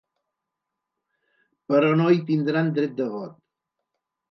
Però 1.69 1.93
no 2.01 2.09
hi 2.15 2.23
tindran 2.31 2.75
dret 2.81 2.99
de 3.03 3.09
vot. 3.15 3.39